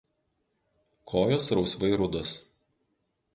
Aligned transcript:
Kojos 1.11 1.51
rausvai 1.59 1.91
rudos. 2.01 2.33